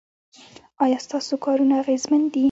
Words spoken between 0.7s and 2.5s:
ایا ستاسو کارونه اغیزمن دي؟